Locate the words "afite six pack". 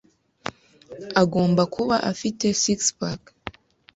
2.11-3.21